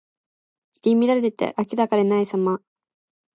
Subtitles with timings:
[0.81, 2.59] 入り乱れて明らかでないさま。